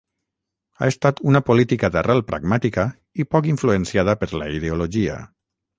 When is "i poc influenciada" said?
3.25-4.19